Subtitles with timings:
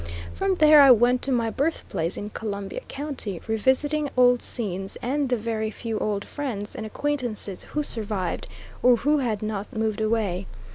[0.33, 5.37] From there I went to my birthplace in Columbia County, revisiting old scenes and the
[5.37, 8.47] very few old friends and acquaintances who survived,
[8.81, 10.47] or who had not moved away.